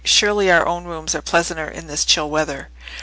Surely 0.03 0.51
our 0.51 0.65
own 0.65 0.85
rooms 0.85 1.13
are 1.13 1.21
pleasanter 1.21 1.67
in 1.67 1.85
this 1.85 2.03
chill 2.03 2.27
weather." 2.31 2.69